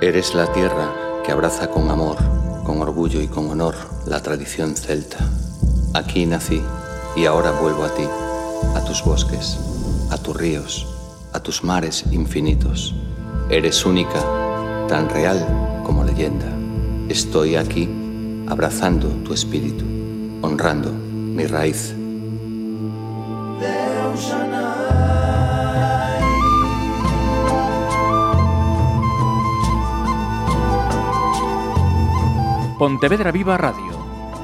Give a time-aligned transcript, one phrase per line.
[0.00, 0.92] Eres la tierra
[1.24, 2.16] que abraza con amor,
[2.64, 3.74] con orgullo y con honor
[4.06, 5.18] la tradición celta.
[5.94, 6.60] Aquí nací
[7.16, 8.02] y ahora vuelvo a ti,
[8.74, 9.56] a tus bosques,
[10.10, 10.86] a tus ríos,
[11.32, 12.94] a tus mares infinitos.
[13.48, 14.20] Eres única,
[14.88, 16.50] tan real como leyenda.
[17.08, 17.88] Estoy aquí
[18.48, 19.84] abrazando tu espíritu,
[20.42, 21.94] honrando mi raíz.
[32.84, 33.96] Pontevedra Viva Radio.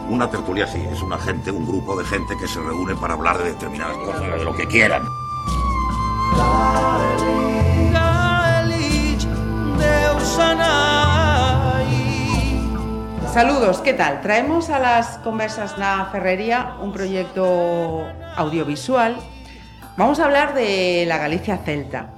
[0.09, 3.37] Una tertulia sí, es una gente, un grupo de gente que se reúne para hablar
[3.37, 5.03] de determinadas cosas, de lo que quieran.
[13.31, 14.23] Saludos, ¿qué tal?
[14.23, 19.19] Traemos a las conversas na Ferrería un proyecto audiovisual.
[19.99, 22.09] Vamos a hablar de la Galicia celta,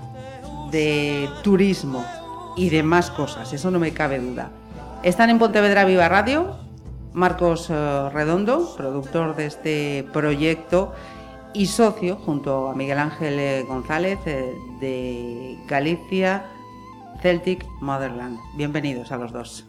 [0.70, 2.06] de turismo
[2.54, 4.61] y de más cosas, eso no me cabe duda.
[5.02, 6.56] Están en Pontevedra Viva Radio,
[7.12, 10.92] Marcos eh, Redondo, productor de este proyecto
[11.52, 16.44] y socio, junto a Miguel Ángel eh, González, eh, de Galicia
[17.20, 18.38] Celtic Motherland.
[18.54, 19.66] Bienvenidos a los dos.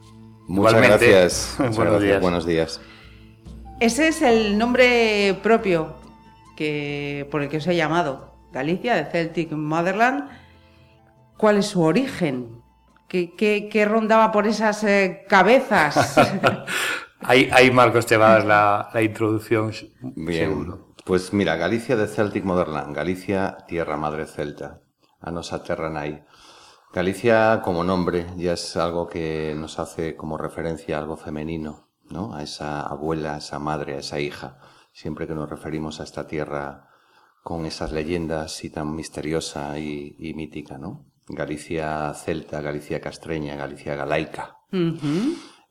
[0.47, 1.07] Muchas Igualmente.
[1.09, 1.55] gracias.
[1.59, 2.09] Muchas Buenos gracias.
[2.11, 2.21] días.
[2.21, 2.81] Buenos días.
[3.79, 5.95] Ese es el nombre propio
[6.55, 10.29] que, por el que os he llamado, Galicia, de Celtic Motherland.
[11.37, 12.62] ¿Cuál es su origen?
[13.13, 16.15] ¿Qué, qué- qué rondaba por esas eh, cabezas?
[17.25, 19.71] Ahí, ahí Marcos, te va a dar la, la introducción.
[20.01, 20.49] Bien.
[20.49, 20.95] Seguro.
[21.05, 24.81] Pues mira, Galicia de Celtic Motherland, Galicia, tierra madre celta,
[25.21, 26.21] a nos aterran ahí.
[26.91, 32.33] Galicia como nombre ya es algo que nos hace como referencia a algo femenino, ¿no?
[32.35, 34.57] A esa abuela, a esa madre, a esa hija.
[34.91, 36.89] Siempre que nos referimos a esta tierra
[37.41, 41.05] con esas leyendas y tan misteriosa y, y mítica, ¿no?
[41.27, 44.57] Galicia celta, Galicia castreña, Galicia galaica.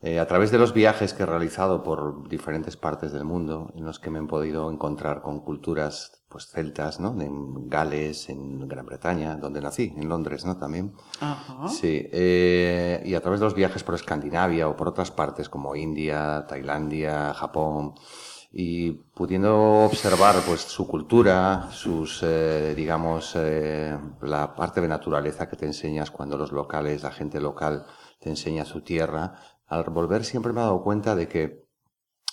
[0.04, 3.84] Eh, a través de los viajes que he realizado por diferentes partes del mundo, en
[3.84, 7.20] los que me he podido encontrar con culturas pues celtas, ¿no?
[7.20, 10.56] En Gales, en Gran Bretaña, donde nací, en Londres, ¿no?
[10.56, 10.92] También.
[11.20, 11.68] Ajá.
[11.68, 15.76] Sí, eh, y a través de los viajes por Escandinavia o por otras partes como
[15.76, 17.94] India, Tailandia, Japón,
[18.52, 25.56] y pudiendo observar pues su cultura, sus, eh, digamos, eh, la parte de naturaleza que
[25.56, 27.86] te enseñas cuando los locales, la gente local
[28.20, 29.34] te enseña su tierra,
[29.66, 31.66] al volver siempre me he dado cuenta de que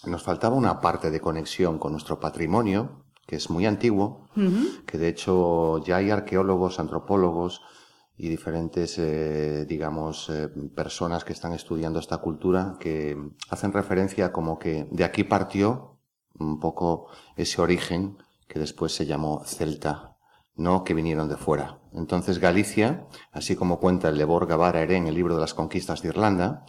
[0.05, 4.27] nos faltaba una parte de conexión con nuestro patrimonio, que es muy antiguo,
[4.85, 7.61] que de hecho ya hay arqueólogos, antropólogos
[8.17, 13.17] y diferentes, eh, digamos, eh, personas que están estudiando esta cultura que
[13.49, 15.98] hacen referencia como que de aquí partió
[16.39, 18.17] un poco ese origen
[18.47, 20.17] que después se llamó celta,
[20.55, 21.79] no que vinieron de fuera.
[21.93, 26.09] Entonces Galicia, así como cuenta el Lebor Gavara en el libro de las conquistas de
[26.09, 26.65] Irlanda,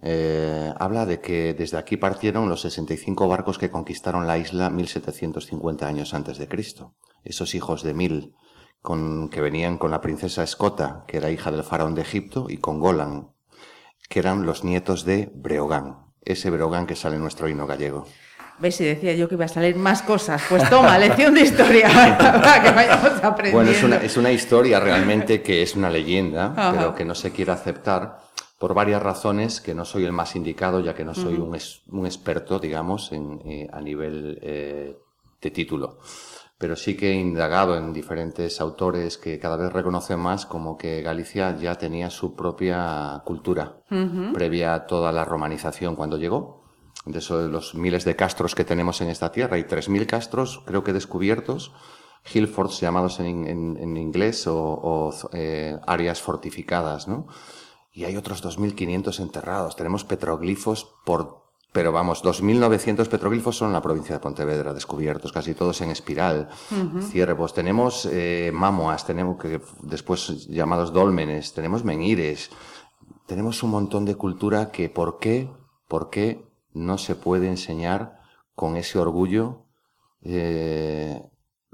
[0.00, 5.86] eh, habla de que desde aquí partieron los 65 barcos que conquistaron la isla 1750
[5.86, 6.94] años antes de Cristo.
[7.24, 8.34] Esos hijos de Mil,
[8.82, 12.58] con, que venían con la princesa Escota, que era hija del faraón de Egipto, y
[12.58, 13.32] con Golan,
[14.08, 18.06] que eran los nietos de Breogán, ese Breogán que sale en nuestro himno gallego.
[18.58, 18.80] ¿Ves?
[18.80, 20.42] Y decía yo que iba a salir más cosas.
[20.48, 23.52] Pues toma, lección de historia para que vayamos aprendiendo.
[23.58, 26.72] Bueno, es una, es una historia realmente que es una leyenda, Ajá.
[26.72, 28.18] pero que no se quiere aceptar
[28.58, 31.82] por varias razones, que no soy el más indicado, ya que no soy un, es-
[31.88, 34.96] un experto, digamos, en, eh, a nivel eh,
[35.42, 35.98] de título.
[36.58, 41.02] Pero sí que he indagado en diferentes autores que cada vez reconocen más como que
[41.02, 43.82] Galicia ya tenía su propia cultura,
[44.32, 46.64] previa a toda la romanización cuando llegó.
[47.06, 50.62] De eso de los miles de castros que tenemos en esta tierra, hay 3.000 castros,
[50.66, 51.72] creo que descubiertos,
[52.34, 57.28] Hillforts llamados en, en- en inglés o, o, eh, áreas fortificadas, ¿no?
[57.92, 59.76] Y hay otros 2.500 enterrados.
[59.76, 65.54] Tenemos petroglifos por, pero vamos, 2.900 petroglifos son en la provincia de Pontevedra descubiertos, casi
[65.54, 66.48] todos en espiral,
[67.02, 67.54] ciervos.
[67.54, 72.50] Tenemos eh, mamoas, tenemos que después llamados dólmenes, tenemos menhires,
[73.26, 75.48] tenemos un montón de cultura que ¿por qué,
[75.88, 76.44] por qué
[76.76, 78.20] no se puede enseñar
[78.54, 79.64] con ese orgullo
[80.22, 81.22] eh,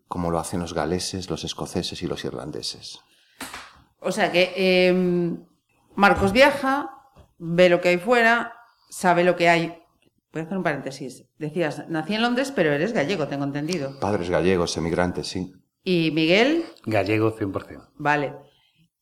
[0.06, 3.00] como lo hacen los galeses, los escoceses y los irlandeses?
[3.98, 5.34] O sea que eh,
[5.96, 6.90] Marcos viaja,
[7.38, 8.54] ve lo que hay fuera,
[8.90, 9.78] sabe lo que hay.
[10.32, 11.24] Voy a hacer un paréntesis.
[11.38, 13.98] Decías, nací en Londres, pero eres gallego, tengo entendido.
[14.00, 15.52] Padres gallegos, emigrantes, sí.
[15.84, 17.88] Y Miguel, Gallego 100%.
[17.96, 18.34] vale.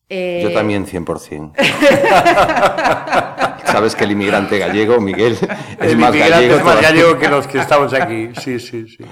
[0.09, 1.53] Eh, Yo también 100%.
[3.71, 5.37] Sabes que el inmigrante gallego, Miguel,
[5.81, 6.55] es El más gallego.
[6.57, 8.31] es más gallego que los que estamos aquí.
[8.41, 9.05] Sí, sí, sí.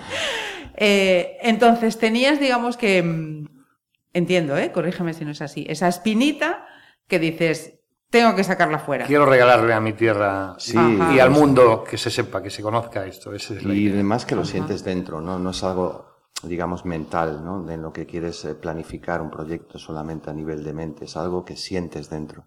[0.77, 3.47] eh, entonces tenías, digamos que, mm,
[4.13, 4.71] entiendo, ¿eh?
[4.73, 6.67] corrígeme si no es así, esa espinita
[7.07, 7.75] que dices,
[8.11, 9.07] tengo que sacarla fuera.
[9.07, 10.77] Quiero regalarle a mi tierra Sí.
[10.77, 11.13] Ajá.
[11.15, 13.35] y al mundo que se sepa, que se conozca esto.
[13.35, 13.95] Esa es la Y idea.
[13.95, 15.39] además que lo sientes dentro, ¿no?
[15.39, 16.07] No es algo,
[16.43, 17.63] digamos, mental, ¿no?
[17.65, 21.45] De lo que quieres eh, planificar un proyecto solamente a nivel de mente, es algo
[21.45, 22.45] que sientes dentro.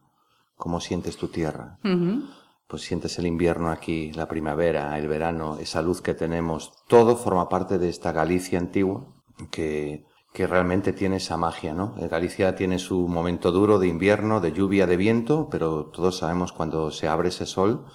[0.56, 1.78] ¿Cómo sientes tu tierra?
[1.84, 2.24] Ujú.
[2.72, 6.72] Pues sientes el invierno aquí, la primavera, el verano, esa luz que tenemos.
[6.88, 9.08] Todo forma parte de esta Galicia antigua
[9.52, 11.96] que, que realmente tiene esa magia, ¿no?
[12.00, 16.54] Eh, Galicia tiene su momento duro de invierno, de lluvia, de viento, pero todos sabemos
[16.54, 17.88] cuando se abre ese sol,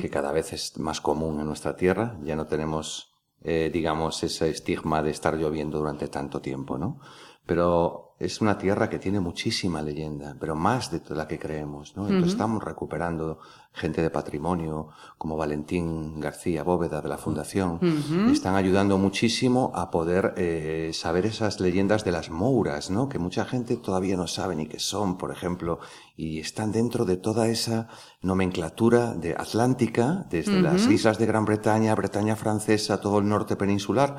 [0.00, 4.50] que cada vez es más común en nuestra tierra, ya no tenemos, eh, digamos, ese
[4.50, 6.98] estigma de estar lloviendo durante tanto tiempo, ¿no?
[7.46, 12.06] Pero es una tierra que tiene muchísima leyenda, pero más de la que creemos, ¿no?
[12.06, 13.38] Entonces estamos recuperando
[13.72, 14.88] gente de patrimonio,
[15.18, 17.80] como Valentín García Bóveda de la Fundación,
[18.30, 23.08] están ayudando muchísimo a poder eh, saber esas leyendas de las mouras, ¿no?
[23.08, 25.80] Que mucha gente todavía no sabe ni qué son, por ejemplo,
[26.16, 27.88] y están dentro de toda esa
[28.22, 34.18] nomenclatura de atlántica, desde las islas de Gran Bretaña, Bretaña francesa, todo el norte peninsular,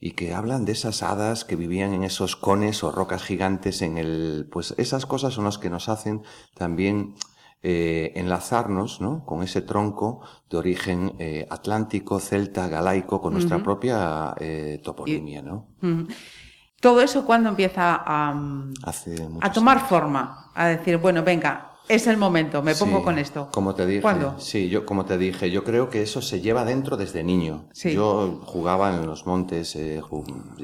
[0.00, 3.98] y que hablan de esas hadas que vivían en esos cones o rocas gigantes en
[3.98, 6.22] el, pues esas cosas son las que nos hacen
[6.54, 7.14] también
[7.62, 9.26] eh, enlazarnos, ¿no?
[9.26, 15.68] Con ese tronco de origen eh, atlántico, celta, galaico, con nuestra propia eh, toponimia, ¿no?
[16.80, 18.34] Todo eso cuando empieza a,
[18.84, 19.88] Hace a tomar años.
[19.90, 23.48] forma, a decir, bueno, venga, es el momento, me pongo Sí, con esto.
[23.52, 24.00] Como te dije.
[24.02, 24.34] ¿Cuándo?
[24.38, 27.68] Sí, yo como te dije, yo creo que eso se lleva dentro desde niño.
[27.72, 27.92] Sí.
[27.92, 30.00] Yo jugaba en los montes, eh,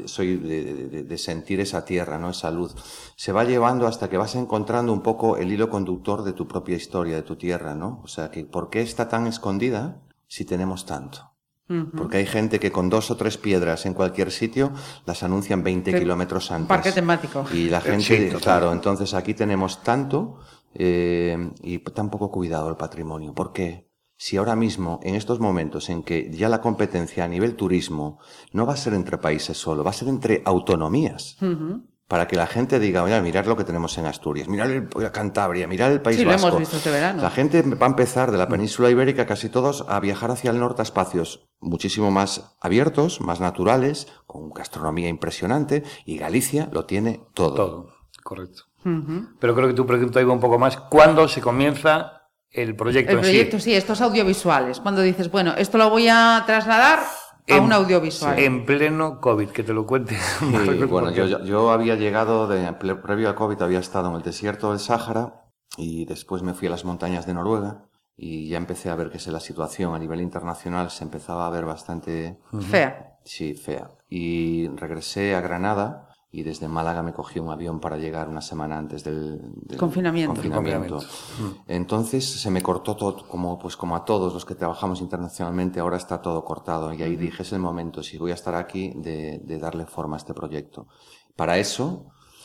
[0.06, 2.30] soy de, de- de sentir esa tierra, ¿no?
[2.30, 2.74] Esa luz.
[3.16, 6.76] Se va llevando hasta que vas encontrando un poco el hilo conductor de tu propia
[6.76, 8.00] historia, de tu tierra, ¿no?
[8.04, 11.32] O sea, que ¿por qué está tan escondida si tenemos tanto?
[11.96, 14.70] Porque hay gente que con dos o tres piedras en cualquier sitio
[15.04, 16.68] las anuncian 20 Te- kilómetros antes.
[16.68, 17.44] parque temático.
[17.52, 18.40] Y la gente, Sí, total.
[18.40, 20.38] claro, entonces aquí tenemos tanto
[20.78, 23.34] eh, y tan poco cuidado el patrimonio.
[23.34, 23.86] ¿Por qué?
[24.18, 28.18] Si ahora mismo, en estos momentos en que ya la competencia a nivel turismo
[28.52, 31.36] no va a ser entre países solo, va a ser entre autonomías.
[32.08, 35.10] Para que la gente diga, oye, mirad lo que tenemos en Asturias, mirad el, la
[35.10, 36.48] Cantabria, mirad el País Sí, lo Vasco.
[36.48, 37.20] hemos visto este verano.
[37.20, 40.60] La gente va a empezar de la península ibérica, casi todos, a viajar hacia el
[40.60, 47.22] norte a espacios muchísimo más abiertos, más naturales, con gastronomía impresionante, y Galicia lo tiene
[47.34, 47.54] todo.
[47.54, 47.88] Todo,
[48.22, 48.62] correcto.
[49.40, 50.76] Pero creo que tu pregunta iba un poco más.
[50.76, 53.64] ¿Cuándo se comienza el proyecto El en proyecto, sí?
[53.70, 54.80] sí, estos audiovisuales.
[54.80, 57.04] Cuando dices, bueno, esto lo voy a trasladar a
[57.46, 58.38] En- un audiovisual.
[58.38, 60.16] En pleno COVID, que te lo cuente.
[60.40, 64.22] Sí, bueno, yo, yo- yo había llegado, de, previo al COVID, había estado en el
[64.22, 65.42] desierto del Sáhara
[65.76, 67.84] y después me fui a las montañas de Noruega
[68.16, 71.66] y ya empecé a ver que la situación a nivel internacional se empezaba a ver
[71.66, 72.38] bastante,
[72.70, 73.18] Fea.
[73.24, 73.90] sí, fea.
[74.08, 76.05] Y regresé a Granada
[76.36, 80.34] y desde Málaga me cogí un avión para llegar una semana antes del, del Confinamiento.
[80.34, 81.00] confinamiento.
[81.66, 85.96] Entonces se me cortó todo, como, pues como a todos los que trabajamos internacionalmente, ahora
[85.96, 86.92] está todo cortado.
[86.92, 90.16] Y ahí dije, es el momento, si voy a estar aquí, de, de darle forma
[90.16, 90.88] a este proyecto.
[91.36, 92.04] Para eso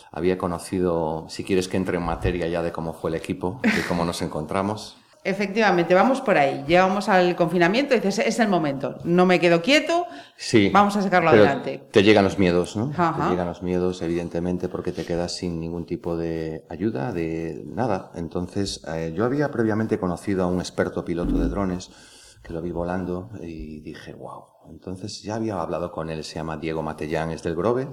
[0.10, 3.86] había conocido, si quieres que entre en materia ya de cómo fue el equipo, de
[3.90, 5.01] cómo nos encontramos.
[5.24, 6.64] Efectivamente, vamos por ahí.
[6.68, 8.98] Llegamos al confinamiento y dices, es el momento.
[9.04, 10.08] No me quedo quieto.
[10.36, 10.72] Sí.
[10.74, 11.84] Vamos a sacarlo pero adelante.
[11.92, 12.92] Te llegan los miedos, ¿no?
[12.98, 13.26] Ajá.
[13.26, 18.12] Te llegan los miedos, evidentemente, porque te quedas sin ningún tipo de ayuda, de nada.
[18.16, 21.92] Entonces, eh, yo había previamente conocido a un experto piloto de drones
[22.44, 24.46] que lo vi volando y dije, wow.
[24.70, 27.88] Entonces ya había hablado con él, se llama Diego Matellán, es del Grove,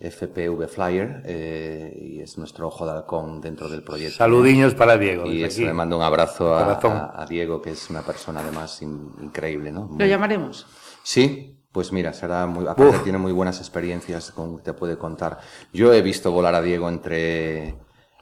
[0.00, 4.16] FPV Flyer, eh, y es nuestro ojo de halcón dentro del proyecto.
[4.16, 5.26] Saludiños para Diego.
[5.26, 6.92] Y eso, le mando un abrazo a, Corazón.
[6.96, 9.90] a- a Diego, que es una persona además in- increíble, ¿no?
[9.98, 10.66] Lo llamaremos.
[11.02, 13.02] Sí, pues mira, será muy, aparte Uf.
[13.04, 15.38] tiene muy buenas experiencias con te puede contar.
[15.72, 17.74] Yo he visto volar a Diego entre,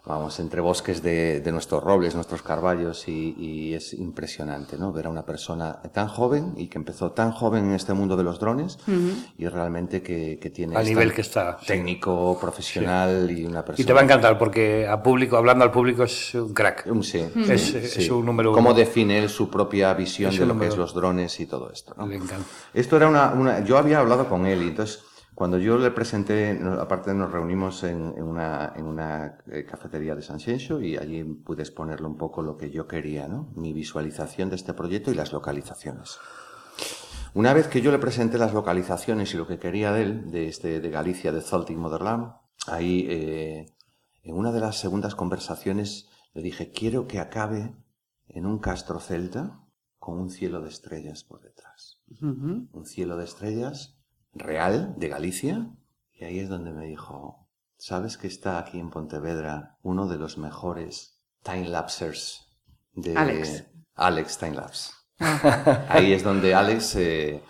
[0.09, 4.91] vamos, entre bosques de, de nuestros robles, nuestros carballos y, y es impresionante, ¿no?
[4.93, 8.25] Ver a una persona tan joven y que empezó tan joven en este mundo de
[8.25, 8.79] los drones
[9.37, 11.67] y realmente que, que tiene esta- nivel que está, sí.
[11.67, 15.71] técnico, profesional y una persona Y te va a encantar porque a público, hablando al
[15.71, 16.87] público, es un crack.
[17.03, 18.11] Sí, Es- sí, es sí.
[18.11, 18.79] un número ¿Cómo uno.
[18.79, 21.95] define él su propia visión Es de lo que es los drones y todo esto?
[21.99, 22.07] ¿no?
[22.07, 22.47] Le encanta.
[22.73, 25.01] Esto era una, una- Yo había hablado con él y entonces
[25.39, 30.21] cuando yo le presenté, aparte nos reunimos en, en una, en una eh, cafetería de
[30.21, 33.49] San Xenxo y allí pude exponerle un poco lo que yo quería, ¿no?
[33.55, 36.19] Mi visualización de este proyecto y las localizaciones.
[37.35, 40.49] Una vez que yo le presenté las localizaciones y lo que quería de él, de,
[40.49, 42.33] este, de Galicia, de Zoltic Moderland,
[42.67, 43.77] ahí eh,
[44.25, 47.77] en una de las segundas conversaciones le dije, quiero que acabe
[48.27, 49.61] en un castro celta
[50.01, 52.01] con un cielo de estrellas por detrás.
[52.21, 52.67] Ujú.
[52.73, 53.98] Un cielo de estrellas
[54.33, 55.71] real de Galicia.
[56.13, 60.39] Y ahí es donde me dijo, ¿sabes que está aquí en Pontevedra uno de los
[60.39, 62.49] mejores time-lapsers
[62.93, 63.65] de Alex.
[63.95, 64.93] Alex Timelapse.
[65.89, 67.43] Ahí es donde Alex eh,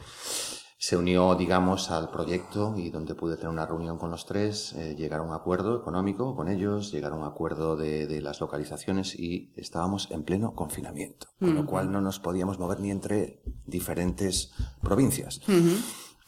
[0.79, 4.95] se unió, digamos, al proyecto y donde pude tener una reunión con los tres, eh,
[4.97, 9.15] llegar a un acuerdo económico con ellos, llegar a un acuerdo de, de las localizaciones
[9.19, 14.53] y estábamos en pleno confinamiento, con lo cual no nos podíamos mover ni entre diferentes
[14.83, 15.41] provincias.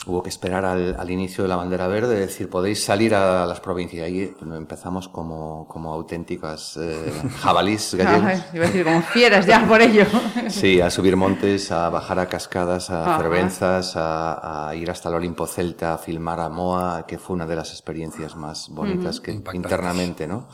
[0.07, 3.61] Hubo que esperar al, al inicio de la bandera verde, decir, podéis salir a las
[3.61, 4.01] provincias.
[4.01, 8.41] Y ahí empezamos como, como auténticas eh, jabalís gallegos.
[8.55, 10.07] Iba a decir, como fieras ya por ello.
[10.49, 13.19] Sí, a subir montes, a bajar a cascadas, a Ajá.
[13.19, 17.47] fervenzas, a, a ir hasta el Olimpo Celta, a filmar a Moa, que fue una
[17.47, 19.71] de las experiencias más bonitas que Impactantes.
[19.71, 20.49] internamente, ¿no?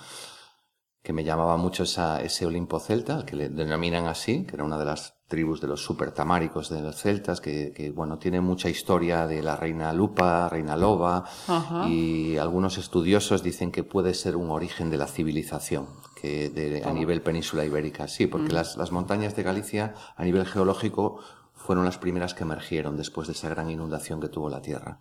[1.04, 4.76] Que me llamaba mucho esa, ese Olimpo Celta, que le denominan así, que era una
[4.76, 9.26] de las tribus de los supertamáricos de los celtas, que, que, bueno, tiene mucha historia
[9.26, 11.88] de la reina Lupa, reina Loba, Ajá.
[11.88, 15.88] y algunos estudiosos dicen que puede ser un origen de la civilización
[16.20, 18.08] que de, a nivel península ibérica.
[18.08, 21.18] Sí, porque las, las montañas de Galicia a nivel geológico
[21.54, 24.98] fueron las primeras que emergieron después de esa gran inundación que tuvo la tierra.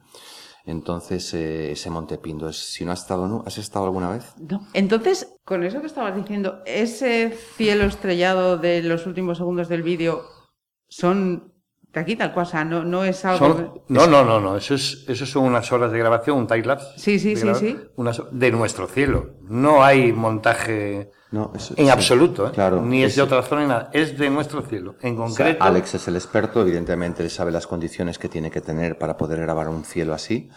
[0.65, 4.33] Entonces, eh, ese Monte Pindo es, si no has estado, ¿has estado alguna vez?
[4.39, 4.65] No.
[4.73, 10.23] Entonces, con eso que estabas diciendo, ese cielo estrellado de los últimos segundos del vídeo
[10.87, 11.53] son
[11.93, 13.47] de aquí tal cual, o sea, no, no es algo...
[13.47, 14.57] Son- no, no, no, no.
[14.57, 16.87] Eso, es, eso son unas horas de grabación, un time-lapse.
[16.97, 17.77] Sí, sí, sí, graba- sí.
[17.95, 19.35] unas de nuestro cielo.
[19.43, 21.91] No hay montaje No, eso- en sí.
[21.91, 22.51] absoluto, ¿eh?
[22.53, 22.81] Claro.
[22.81, 23.89] ni es de otra zona ni nada.
[23.91, 24.95] Es de nuestro cielo.
[25.01, 28.49] En O sea, concreto, Alex es el experto, evidentemente él sabe las condiciones que tiene
[28.49, 30.49] que tener para poder grabar un cielo así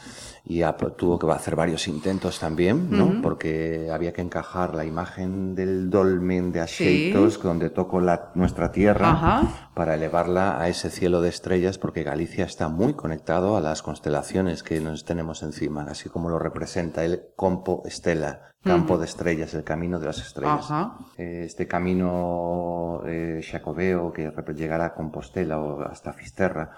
[0.50, 0.62] y
[0.97, 3.21] tuvo que hacer varios intentos también, ¿no?
[3.21, 9.11] Porque había que encajar la imagen del dolmen de Axeitos, donde tocó la, nuestra tierra,
[9.11, 9.71] Ajá.
[9.75, 14.62] para elevarla a ese cielo de estrellas, porque Galicia está muy conectado a las constelaciones
[14.62, 19.64] que nos tenemos encima, así como lo representa el Compo Estela, campo de estrellas, el
[19.64, 20.71] camino de las estrellas.
[20.71, 20.97] Ajá.
[21.19, 26.73] Eh, este camino eh, xacobeo que llegará a Compostela o hasta Fisterra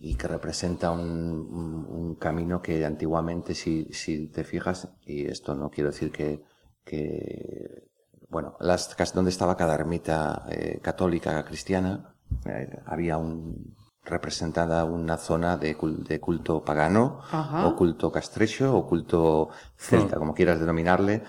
[0.00, 5.54] y que representa un, un- un camino que antiguamente, si, si te fijas, y esto
[5.54, 6.42] no quiero decir que,
[6.84, 7.88] que
[8.28, 12.14] bueno, las, donde estaba cada ermita eh, católica cristiana,
[12.46, 17.66] eh, había un representada una zona de, cul- de culto pagano, Ajá.
[17.66, 21.24] o culto castrecho, o culto celta, como quieras denominarle,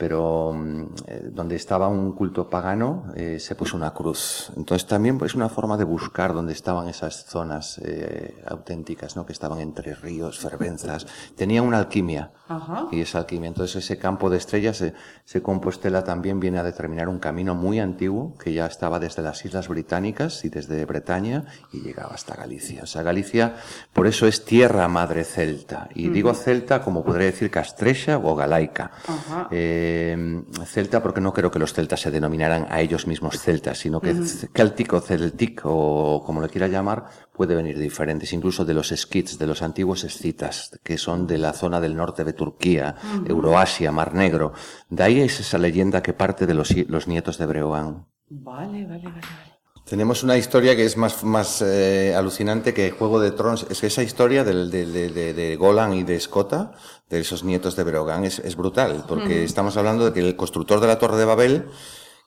[0.00, 4.50] pero mm, eh, donde estaba un culto pagano eh, se puso una cruz.
[4.56, 9.26] Entonces también es una forma de buscar dónde estaban esas zonas eh, auténticas, ¿no?
[9.26, 11.06] que estaban entre ríos, fervenzas.
[11.36, 12.30] Tenía una alquimia.
[12.48, 12.88] Ajá.
[12.90, 13.48] Y esa alquimia.
[13.48, 18.34] Entonces ese campo de estrellas, ese Compostela también viene a determinar un camino muy antiguo
[18.38, 22.84] que ya estaba desde las Islas Británicas y desde Bretaña y llegaba hasta Galicia.
[22.84, 23.56] O sea, Galicia,
[23.92, 25.90] por eso es tierra madre celta.
[25.94, 28.92] Y digo celta como podría decir castrecha o galaica.
[29.06, 29.48] Ajá.
[29.92, 34.00] Eh, celta porque no creo que los celtas se denominaran a ellos mismos celtas, sino
[34.00, 38.88] que céltico, celtic o como le quiera llamar, puede venir de diferentes, incluso de los
[38.94, 42.94] skits, de los antiguos escitas, que son de la zona del norte de Turquía,
[43.26, 44.52] Euroasia, Mar Negro.
[44.88, 48.06] De ahí es esa leyenda que parte de los, los nietos de Breogán.
[48.28, 49.10] Vale, vale, vale.
[49.10, 49.50] vale.
[49.90, 53.66] Tenemos una historia que es más, más eh, alucinante que Juego de Tronos.
[53.70, 56.72] Es que esa historia del, de, de, de, de Golan y de Escota,
[57.10, 60.80] de esos nietos de Breogán, es, es brutal, porque estamos hablando de que el constructor
[60.80, 61.66] de la Torre de Babel,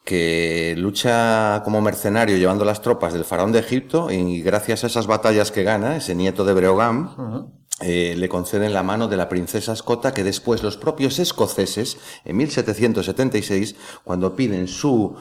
[0.04, 5.08] que lucha como mercenario llevando las tropas del faraón de Egipto, y gracias a esas
[5.08, 9.72] batallas que gana, ese nieto de Breogán, eh, le conceden la mano de la princesa
[9.74, 15.16] Escota, que después los propios escoceses, en 1776, cuando piden su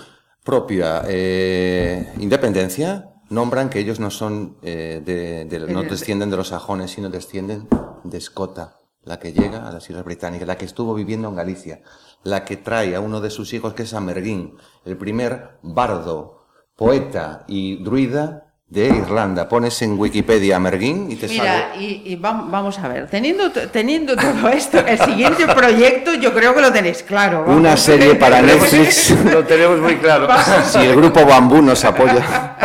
[0.44, 6.48] propia eh, independencia, nombran que ellos no son eh, de, de- no descienden de los
[6.48, 7.68] sajones, sino descienden
[8.04, 11.80] de Escota, la que llega a las Islas Británicas, la que estuvo viviendo en Galicia,
[12.24, 16.44] la que trae a uno de sus hijos, que es Amerguín, el primer bardo,
[16.76, 19.48] poeta y druida de Irlanda.
[19.48, 21.82] Pones en Wikipedia Amerguín y te Mira, sale.
[21.84, 26.54] y, y vam- vamos a ver, teniendo, teniendo todo esto, el siguiente proyecto yo creo
[26.54, 27.42] que lo tenéis claro.
[27.42, 27.56] vamos.
[27.60, 29.10] Una serie para Netflix.
[29.30, 30.26] lo tenemos muy claro.
[30.64, 32.56] si el grupo Bambú nos apoya.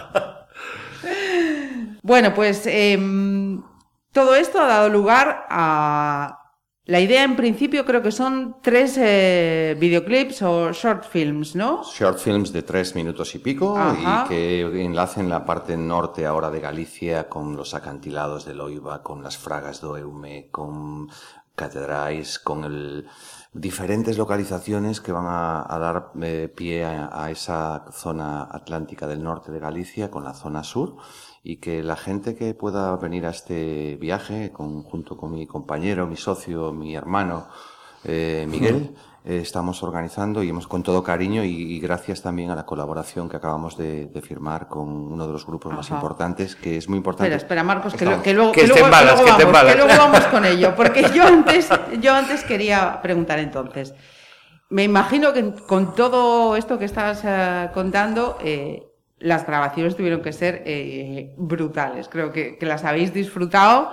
[2.02, 3.62] Bueno, pues em,
[4.12, 6.36] todo esto ha dado lugar a...
[6.86, 11.84] La idea en principio creo que son tres eh, videoclips o short films, ¿no?
[11.84, 14.24] Short films de tres minutos y pico Ajá.
[14.24, 19.22] y que enlacen la parte norte ahora de Galicia con los acantilados de Loiva, con
[19.22, 21.08] las fragas do Eume, con
[21.60, 23.06] catedrais, con el
[23.52, 29.50] diferentes localizaciones que van a, a dar eh, pie a, esa zona atlántica del norte
[29.50, 30.96] de Galicia con la zona sur
[31.42, 36.16] y que la gente que pueda venir a este viaje junto con mi compañero, mi
[36.16, 37.48] socio, mi hermano,
[38.04, 42.54] eh, Miguel, eh, estamos organizando y hemos con todo cariño y, y gracias también a
[42.56, 45.96] la colaboración que acabamos de, de firmar con uno de los grupos más Ajá.
[45.96, 47.26] importantes, que es muy importante.
[47.34, 49.76] Espera, espera, Marcos, que, lo- que luego, Que que luego- que embalas, luego vamos, que
[49.76, 51.68] luego vamos con ello, porque yo antes,
[52.00, 53.94] yo antes quería preguntar entonces.
[54.70, 58.84] Me imagino que con todo esto que estás eh, contando, eh,
[59.18, 62.08] las grabaciones tuvieron que ser eh, brutales.
[62.08, 63.92] Creo que, que las habéis disfrutado,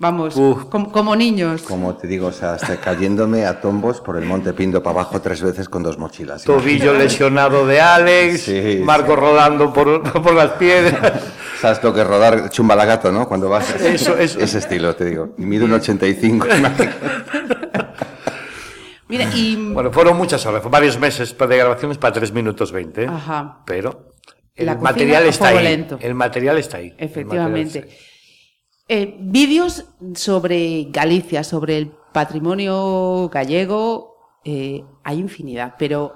[0.00, 0.64] vamos, Uf.
[0.64, 1.62] como, como niños.
[1.62, 5.20] Como te digo, o sea, hasta cayéndome a tombos por el Monte Pindo para abajo
[5.20, 6.42] tres veces con dos mochilas.
[6.42, 11.22] Tobillo lesionado de Alex, Sí, Marco rodando por, por las piedras.
[11.60, 13.28] ¿Sabes lo que es rodar chumbalagato, no?
[13.28, 13.74] Cuando vas.
[13.80, 14.40] Eso, eso.
[14.40, 15.34] Ese estilo, te digo.
[15.38, 16.46] Y mido un 85.
[19.08, 23.06] Mira, y Bueno, fueron muchas horas, varios meses de grabaciones para 3 minutos 20.
[23.08, 23.58] Ajá.
[23.66, 24.12] Pero
[24.54, 25.64] el La material está ahí.
[25.64, 25.98] lento.
[26.00, 26.86] El material está ahí.
[26.86, 27.78] El material Efectivamente.
[27.80, 27.98] está ahí.
[28.92, 29.84] Eh, vídeos
[30.16, 36.14] sobre Galicia, sobre el patrimonio gallego, eh, hay infinidad, pero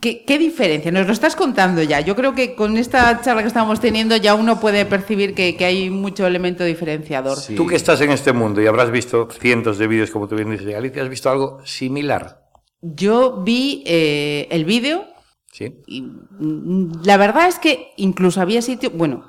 [0.00, 0.90] ¿qué, qué diferencia?
[0.90, 2.00] Nos lo estás contando ya.
[2.00, 5.64] Yo creo que con esta charla que estamos teniendo ya uno puede percibir que, que
[5.64, 7.38] hay mucho elemento diferenciador.
[7.38, 7.54] Sí.
[7.54, 10.50] Tú que estás en este mundo y habrás visto cientos de vídeos, como tú bien
[10.50, 12.48] dices, de Galicia, ¿has visto algo similar?
[12.82, 15.04] Yo vi eh, el vídeo
[15.52, 15.72] ¿Sí?
[15.86, 19.24] y mm, la verdad es que incluso había sitios, bueno,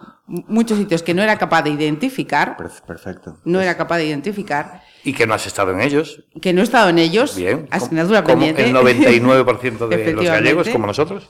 [0.48, 3.39] muchos sitios que no era capaz de identificar, Per- Perfecto.
[3.45, 6.24] no era capaz de identificar, Y que no has estado en ellos.
[6.41, 7.67] que no he estado en ellos, Bien.
[7.71, 8.65] asignatura como pendiente.
[8.65, 11.27] el 99% de los gallegos, como nosotros.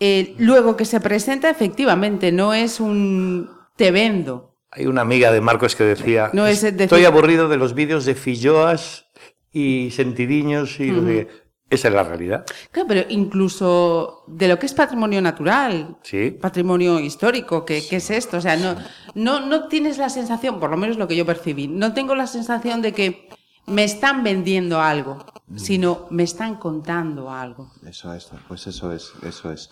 [0.00, 4.56] Eh, luego que se presenta, efectivamente, no es un te vendo.
[4.70, 8.04] Hay una amiga de Marcos que decía, No es decir- estoy aburrido de los vídeos
[8.04, 9.06] de filloas
[9.52, 11.28] y sentidiños y de...
[11.70, 12.44] Esa es la realidad.
[12.70, 16.30] Claro, pero incluso de lo que es patrimonio natural, Sí.
[16.30, 18.36] patrimonio histórico, ¿qué, qué es esto?
[18.36, 18.76] O sea, no,
[19.14, 22.26] no, no tienes la sensación, por lo menos lo que yo percibí, no tengo la
[22.26, 23.28] sensación de que
[23.66, 25.24] me están vendiendo algo,
[25.56, 27.72] sino me están contando algo.
[27.86, 29.70] Eso es, pues eso es, eso es.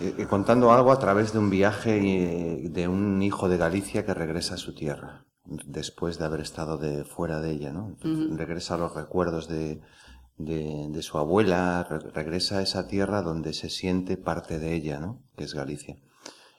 [0.00, 4.04] Eh, eh, contando algo a través de un viaje eh, de un hijo de Galicia
[4.04, 7.96] que regresa a su tierra, después de haber estado de fuera de ella, ¿no?
[8.36, 9.80] Regresa a los recuerdos de,
[10.44, 14.98] de, de su abuela, re- regresa a esa tierra donde se siente parte de ella,
[15.00, 15.22] ¿no?
[15.36, 15.96] Que es Galicia.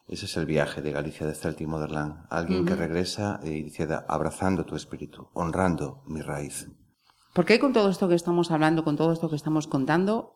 [0.07, 2.25] Ese es el viaje de Galicia de Celtic Motherland.
[2.29, 6.67] Alguien que regresa y dice, abrazando tu espíritu, honrando mi raíz.
[7.33, 10.35] ¿Por qué con todo esto que estamos hablando, con todo esto que estamos contando,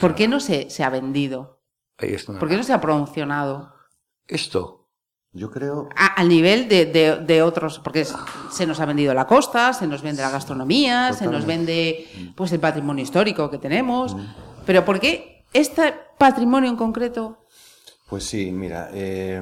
[0.00, 1.62] por qué no se, se ha vendido?
[1.96, 2.38] Ahí está.
[2.38, 3.72] ¿Por qué no se ha promocionado?
[4.26, 4.77] Esto,
[5.32, 8.06] Yo creo, A- al nivel de, de- de otros, porque
[8.50, 12.50] se nos ha vendido la costa, se nos vende la gastronomía, se nos vende pues
[12.52, 14.16] el patrimonio histórico que tenemos,
[14.64, 17.44] pero ¿por qué este patrimonio en concreto?
[18.08, 19.40] Pues sí, mira, eh,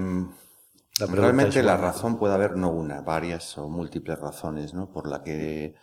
[0.98, 4.90] La realmente la razón puede haber no una, varias o múltiples razones, ¿no?
[4.90, 5.76] Por la que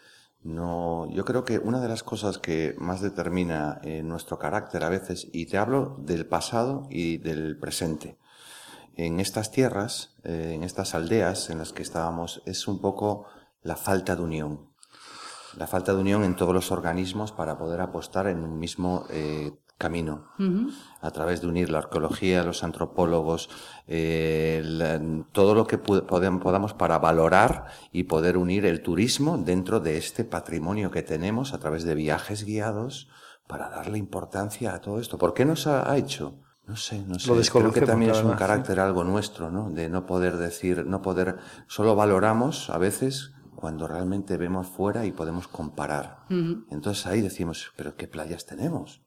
[0.43, 4.89] no, yo creo que una de las cosas que más determina eh, nuestro carácter a
[4.89, 8.17] veces, y te hablo del pasado y del presente,
[8.95, 13.25] en estas tierras, eh, en estas aldeas en las que estábamos, es un poco
[13.62, 14.69] la falta de unión.
[15.58, 19.51] La falta de unión en todos los organismos para poder apostar en un mismo eh,
[19.77, 20.27] camino.
[21.01, 23.49] A través de unir la arqueología, los antropólogos,
[23.88, 25.01] eh, la-
[25.32, 30.89] todo lo que podamos para valorar y poder unir el turismo dentro de este patrimonio
[30.89, 33.10] que tenemos a través de viajes guiados
[33.47, 35.17] para darle importancia a todo esto.
[35.17, 36.39] ¿Por qué nos ha, ha hecho?
[36.65, 37.28] No sé, no sé.
[37.52, 38.39] Creo que también es un además, ¿sí?
[38.39, 39.69] carácter algo nuestro, ¿no?
[39.69, 45.12] De no poder decir, no poder, solo valoramos a veces cuando realmente vemos fuera y
[45.12, 46.26] podemos comparar.
[46.30, 49.02] Entonces ahí decimos, pero qué playas tenemos,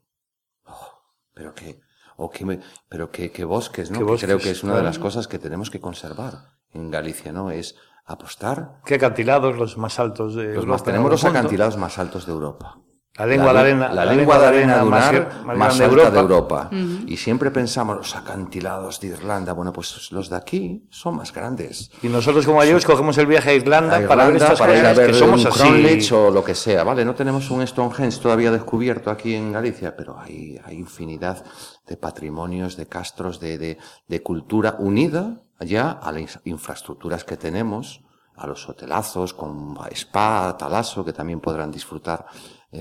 [0.69, 1.01] Oh,
[1.33, 1.81] pero qué,
[2.16, 3.99] o qué, me- pero qué, qué bosques, ¿no?
[3.99, 6.90] Qué Que bosques, creo que es una de las cosas que tenemos que conservar en
[6.90, 7.51] Galicia, ¿no?
[7.51, 8.81] Es apostar.
[8.85, 12.27] ¿qué acantilados los más altos de Los Europa más, en tenemos los acantilados más altos
[12.27, 12.81] de Europa.
[13.18, 16.70] La lengua de arena, la, lengua de arena más, dunar más alta de Europa.
[17.07, 21.90] Y siempre pensamos, los acantilados de Irlanda, bueno, pues los de aquí son más grandes.
[22.02, 24.85] Y nosotros como gallegos cogemos el viaje a Irlanda, A para ver estas para ir
[24.85, 27.05] a ver que somos un o lo que sea, ¿vale?
[27.05, 31.42] No tenemos un Stonehenge todavía descubierto aquí en Galicia, pero hay, hay infinidad
[31.87, 38.02] de patrimonios, de castros, de, de, de cultura unida ya a las infraestructuras que tenemos,
[38.37, 42.26] a los hotelazos con spa, talaso, que también podrán disfrutar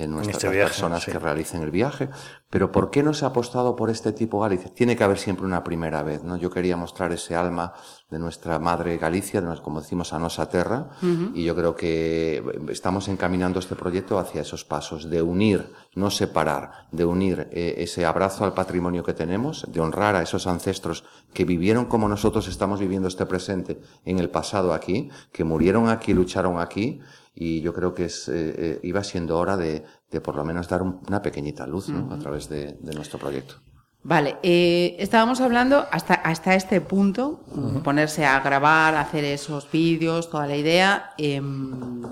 [0.02, 1.10] eh, nuestras este viaje, personas sí.
[1.12, 2.08] que realicen el viaje.
[2.48, 4.72] Pero ¿por qué no se ha apostado por este tipo Galicia?
[4.72, 6.36] Tiene que haber siempre una primera vez, ¿no?
[6.36, 7.72] Yo quería mostrar ese alma
[8.08, 10.90] de nuestra madre Galicia, de nos- como decimos, a nosa terra,
[11.34, 16.86] y yo creo que estamos encaminando este proyecto hacia esos pasos, de unir, no separar,
[16.92, 21.02] de unir eh, ese abrazo al patrimonio que tenemos, de honrar a esos ancestros
[21.34, 26.14] que vivieron como nosotros estamos viviendo este presente en el pasado aquí, que murieron aquí,
[26.14, 27.00] lucharon aquí,
[27.38, 30.68] y yo creo que es, eh, eh, iba siendo hora de, de por lo menos
[30.68, 32.12] dar un- una pequeñita luz ¿no?
[32.12, 33.56] a través de, de nuestro proyecto.
[34.02, 37.40] Vale, eh, estábamos hablando hasta, hasta este punto,
[37.84, 42.02] ponerse a grabar, hacer esos vídeos, toda la idea, em,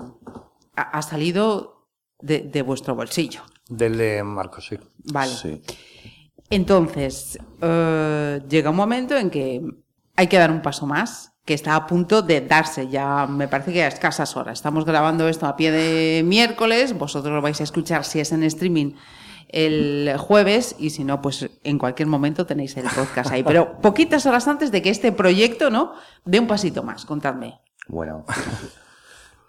[0.75, 1.87] ha, ha salido
[2.19, 3.41] de, de vuestro bolsillo.
[3.67, 4.77] Del de Marcos, sí.
[5.11, 5.31] Vale.
[5.31, 5.61] Sí.
[6.49, 9.61] Entonces, eh, llega un momento en que
[10.15, 13.71] hay que dar un paso más, que está a punto de darse, ya me parece
[13.71, 14.57] que a escasas horas.
[14.57, 18.43] Estamos grabando esto a pie de miércoles, vosotros lo vais a escuchar si es en
[18.43, 18.93] streaming
[19.49, 23.43] el jueves y si no, pues en cualquier momento tenéis el podcast ahí.
[23.43, 25.93] Pero poquitas horas antes de que este proyecto, ¿no?
[26.25, 27.59] dé un pasito más, contadme.
[27.87, 28.25] Bueno,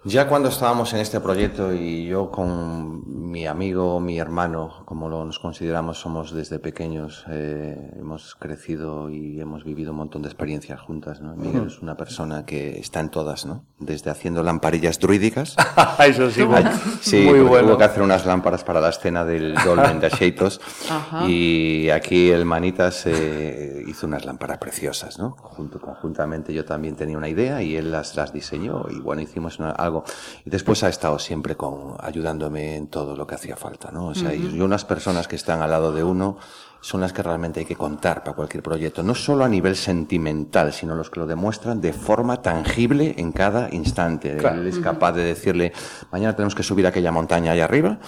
[0.07, 5.25] ya cuando estábamos en este proyecto y yo con mi amigo, mi hermano, como lo
[5.25, 10.81] nos consideramos, somos desde pequeños, eh, hemos crecido y hemos vivido un montón de experiencias
[10.81, 11.35] juntas, ¿no?
[11.37, 13.65] Miguel es una persona que está en todas, ¿no?
[13.79, 15.57] Desde haciendo lamparillas druídicas.
[16.07, 16.63] Eso sí, muy,
[17.01, 17.69] Sí, muy bueno.
[17.69, 20.07] hubo que hacer unas lámparas para la escena del Dolmen de
[20.91, 21.27] Ajá.
[21.29, 25.33] y aquí el Manitas eh, hizo unas lámparas preciosas, ¿no?
[25.41, 29.59] Junto, conjuntamente yo también tenía una idea y él las, las diseñó y bueno, hicimos
[29.59, 29.96] una- algo.
[30.45, 34.09] Y después ha estado siempre con, ayudándome en todo lo que hacía falta, ¿no?
[34.09, 36.39] O sea, y y unas personas que están al lado de uno
[36.81, 40.73] son las que realmente hay que contar para cualquier proyecto, no solo a nivel sentimental,
[40.73, 44.37] sino los que lo demuestran de forma tangible en cada instante.
[44.37, 44.61] Claro.
[44.61, 45.73] Él es capaz de decirle,
[46.13, 47.99] mañana tenemos que subir aquella montaña allá arriba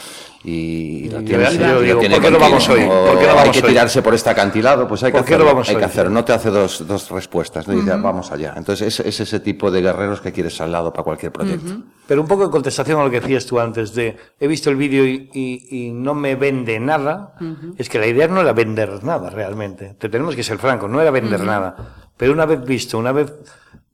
[0.45, 2.83] y, tiene ¿por qué que no vamos hoy?
[2.85, 5.33] o ¿Por qué no hay que tirarse por este acantilado, pues hay que ¿Por qué
[5.33, 5.85] no hacerlo, vamos hay que hoy?
[5.85, 6.11] hacerlo.
[6.11, 8.55] No te hace dos, dos respuestas, no dice, vamos allá.
[8.57, 11.83] Entonces es, es ese tipo de guerreros que quieres al lado para cualquier proyecto.
[12.09, 14.77] Pero un poco en contestación a lo que decías tú antes de he visto el
[14.77, 17.35] vídeo y, y- y no me vende nada,
[17.77, 19.95] es que la idea no era vender nada realmente.
[19.99, 21.77] Te tenemos que ser francos, no era vender nada.
[22.17, 23.31] Pero una vez visto, una vez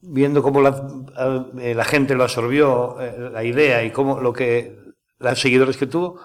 [0.00, 0.81] viendo cómo la,
[1.61, 4.79] eh, la gente lo absorbió, eh, la idea y cómo lo que
[5.18, 6.20] los seguidores que tuvo,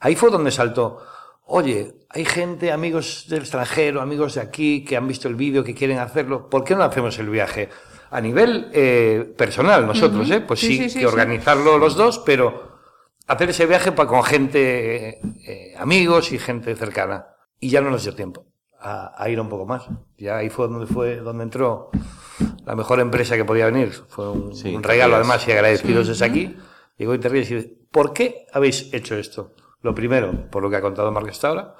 [0.00, 0.98] ahí fue donde saltó.
[1.46, 5.74] Oye, hay gente, amigos del extranjero, amigos de aquí, que han visto el vídeo, que
[5.74, 6.48] quieren hacerlo.
[6.48, 7.68] ¿Por qué no hacemos el viaje?
[8.14, 10.40] A nivel eh, personal, nosotros, ¿eh?
[10.40, 11.04] Pues Sí, sí, sí, que sí.
[11.04, 12.78] organizarlo los dos, pero
[13.26, 17.26] hacer ese viaje para con gente, eh, amigos y gente cercana.
[17.58, 18.46] Y ya no nos dio tiempo
[18.80, 19.86] a, a ir un poco más.
[20.16, 21.90] Ya ahí fue donde fue donde entró
[22.64, 23.92] la mejor empresa que podía venir.
[24.08, 26.56] Fue un, Sí, un regalo además y agradecidos desde aquí.
[26.96, 29.54] Llegó Interrías y dice, ¿por qué habéis hecho esto?
[29.82, 31.74] Lo primero, por lo que ha contado Marc hasta ahora.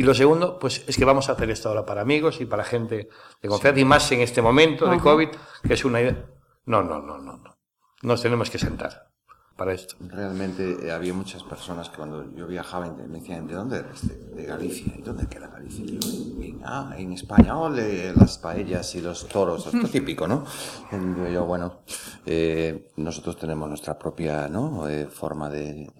[0.00, 2.64] Y lo segundo, pues es que vamos a hacer esto ahora para amigos y para
[2.64, 3.10] gente
[3.42, 5.28] de confianza y más en este momento de COVID,
[5.62, 6.24] que es una idea.
[6.64, 7.58] No, no, no, no, no.
[8.00, 9.10] Nos tenemos que sentar
[9.58, 9.96] para esto.
[10.00, 14.08] Realmente eh, había muchas personas que cuando yo viajaba me decían, ¿de dónde eres?
[14.08, 14.90] De, de Galicia.
[14.96, 15.84] ¿Y dónde queda Galicia?
[15.84, 20.46] Y yo, en, ah, en España, ole, las paellas y los toros, esto típico, ¿no?
[20.92, 21.82] Y yo, bueno,
[22.24, 24.88] eh, nosotros tenemos nuestra propia ¿no?
[24.88, 25.92] Eh, forma de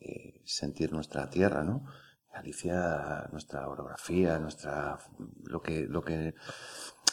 [0.00, 1.84] eh, sentir nuestra tierra, ¿no?
[2.40, 4.98] Galicia, nuestra orografía, nuestra
[5.44, 6.34] lo que lo que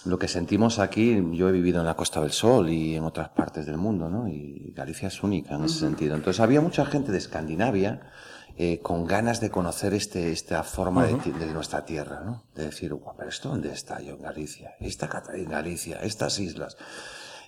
[0.05, 3.29] lo que sentimos aquí, yo he vivido en la Costa del Sol y en otras
[3.29, 4.29] partes del mundo, ¿no?
[4.29, 6.15] Y Galicia es única en ese sentido.
[6.15, 8.09] Entonces había mucha gente de Escandinavia
[8.55, 12.45] eh, con ganas de conocer este, esta forma de nuestra tierra, ¿no?
[12.55, 14.75] De decir, "Guau, pero ¿esto dónde está yo en Galicia?
[14.79, 16.77] Esta en Galicia, estas islas.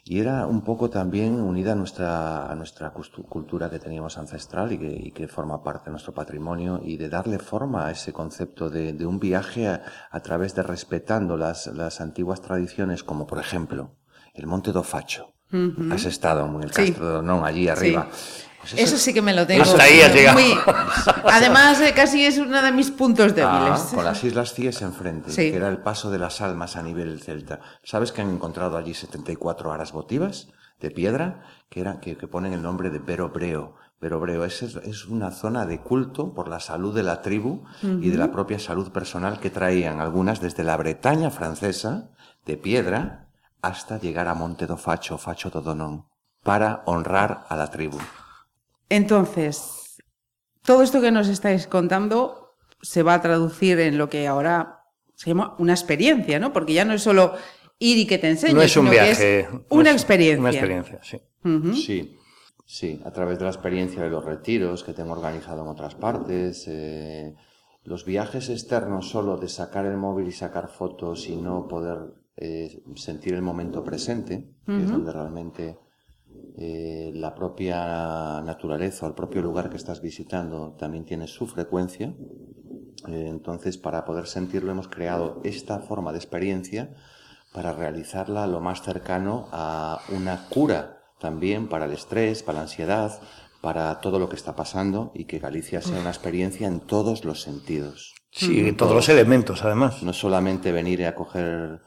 [0.04, 4.78] Y era un poco también unida a nuestra, a nuestra cultura que teníamos ancestral y
[4.80, 8.70] que, y que forma parte de nuestro patrimonio y de darle forma a ese concepto
[8.70, 13.40] de, de un viaje a, a través de respetando las, las antiguas tradiciones, como por
[13.40, 13.92] ejemplo
[14.34, 15.34] el Monte do Facho.
[15.92, 16.86] Has estado en el Sí.
[16.92, 18.08] Castro de Donón, allí arriba.
[18.62, 19.64] Pues Eso sí que me lo tengo.
[19.64, 20.38] Hasta ahí has llegado.
[20.40, 20.54] muy-
[21.32, 23.82] Además, eh, casi es uno de mis puntos Ah, débiles.
[23.96, 25.50] con las Islas Cíes enfrente, Sí.
[25.52, 27.60] que era el paso de las almas a nivel celta.
[27.84, 32.54] ¿Sabes que han encontrado allí 74 aras votivas de piedra que, eran, que, que ponen
[32.54, 33.76] el nombre de Berobreo?
[34.02, 38.18] Berobreo es, es una zona de culto por la salud de la tribu y de
[38.18, 42.10] la propia salud personal que traían algunas desde la Bretaña francesa
[42.46, 43.28] de piedra
[43.62, 46.06] hasta llegar a Monte do Facho, Facho do Donón,
[46.44, 47.98] para honrar a la tribu.
[48.90, 49.98] Entonces,
[50.66, 54.84] todo esto que nos estáis contando se va a traducir en lo que ahora
[55.16, 56.54] se llama una experiencia, ¿no?
[56.54, 57.34] Porque ya no es solo
[57.78, 59.40] ir y que te enseñe, No es un sino que viaje.
[59.42, 60.40] es no una es- experiencia.
[60.40, 61.22] Una experiencia, sí.
[61.76, 62.18] Sí,
[62.66, 66.66] sí, a través de la experiencia de los retiros que tengo organizado en otras partes,
[66.68, 67.36] eh,
[67.84, 71.98] los viajes externos solo de sacar el móvil y sacar fotos y no poder
[72.38, 75.78] eh, sentir el momento presente, que es donde realmente
[76.62, 82.14] eh, la propia naturaleza o el propio lugar que estás visitando también tiene su frecuencia.
[83.08, 86.94] Eh, entonces, para poder sentirlo, hemos creado esta forma de experiencia
[87.54, 93.22] para realizarla lo más cercano a una cura también para el estrés, para la ansiedad,
[93.62, 97.42] para todo lo que está pasando y que Galicia sea una experiencia en todos los
[97.42, 98.16] sentidos.
[98.32, 100.04] Sí, en todos los elementos, además.
[100.04, 101.80] No solamente venir a coger,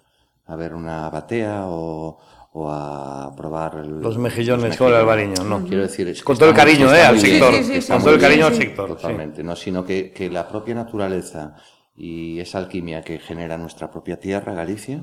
[0.46, 2.18] a ver una batea o,
[2.54, 5.64] o a probar el- Los mejillones con el albariño, no.
[5.64, 7.02] Quiero decir, es que Con todo el cariño, ¿eh?
[7.02, 7.52] Al sector.
[7.54, 8.88] Sí, sí, sí, está Con todo el cariño al sector.
[8.90, 8.94] sí.
[8.96, 11.56] Totalmente, no, sino que, que la propia naturaleza
[11.96, 15.02] y esa alquimia que genera nuestra propia tierra, Galicia,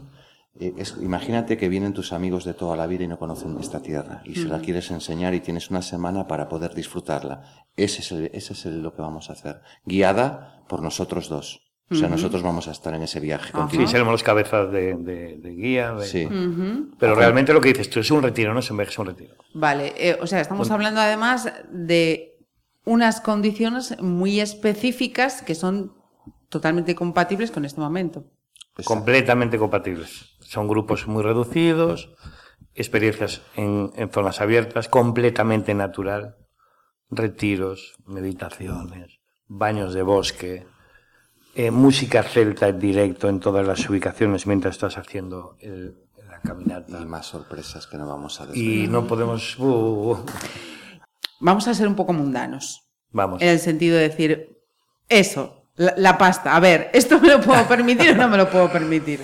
[0.60, 3.82] eh, es, imagínate que vienen tus amigos de toda la vida y no conocen esta
[3.82, 7.44] tierra y se la quieres enseñar y tienes una semana para poder disfrutarla.
[7.76, 11.69] Ese es, el- ese es el- lo que vamos a hacer, guiada por nosotros dos.
[11.92, 13.82] O sea, nosotros vamos a estar en ese viaje contigo.
[13.84, 15.94] Sí, seremos los cabezas de, de- de guía.
[15.94, 16.28] de- Sí.
[17.00, 19.08] Pero realmente lo que dices tú es un retiro, no es un viaje, es un
[19.08, 19.34] retiro.
[19.56, 22.38] Vale, eh, o sea, estamos hablando además de
[22.86, 25.94] unas condiciones muy específicas que son
[26.50, 28.26] totalmente compatibles con este momento.
[28.78, 28.94] Exacto.
[28.96, 30.38] completamente compatibles.
[30.40, 32.12] Son grupos muy reducidos,
[32.76, 36.36] experiencias en, en zonas abiertas, completamente natural,
[37.10, 40.66] retiros, meditaciones, baños de bosque,
[41.56, 45.96] eh, música celta en directo en todas las ubicaciones mientras estás haciendo el-
[46.30, 47.00] la caminata.
[47.02, 48.74] Y más sorpresas que no vamos a desvelar.
[48.74, 49.58] Y no podemos...
[49.60, 50.18] uh, uh,
[51.42, 52.82] Vamos a ser un poco mundanos,
[53.12, 53.42] vamos.
[53.42, 54.58] en el sentido de decir,
[55.08, 58.50] eso, la, la pasta, a ver, ¿esto me lo puedo permitir o no me lo
[58.50, 59.22] puedo permitir?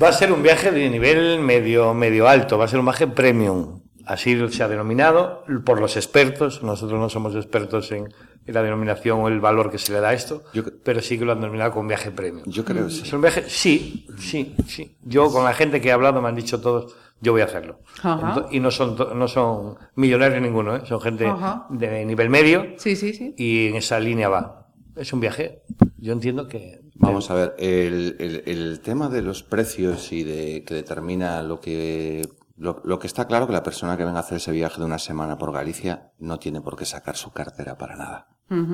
[0.00, 3.06] Va a ser un viaje de nivel medio, medio alto, va a ser un viaje
[3.06, 3.80] premium.
[4.06, 6.62] Así se ha denominado por los expertos.
[6.64, 8.12] Nosotros no somos expertos en, en
[8.52, 11.24] la denominación o el valor que se le da a esto, Yo- pero sí que
[11.24, 12.44] lo han denominado como viaje premium.
[12.46, 13.02] Yo creo que sí.
[13.04, 14.96] Es un viaje, sí, sí, sí.
[15.02, 17.80] Yo con la gente que he hablado me han dicho todos, yo voy a hacerlo.
[18.02, 18.46] Ajá.
[18.50, 20.80] Y no son, to- no son millonarios ninguno, ¿eh?
[20.86, 21.66] son gente Ajá.
[21.70, 23.34] de nivel medio Sí, sí, sí.
[23.36, 24.68] y en esa línea va.
[24.96, 25.62] Es un viaje,
[25.98, 26.80] yo entiendo que...
[26.96, 31.60] Vamos a ver, el, el- el tema de los precios y de que determina lo
[31.60, 34.78] que lo, lo que está claro que la persona que venga a hacer ese viaje
[34.78, 38.28] de una semana por Galicia no tiene por qué sacar su cartera para nada.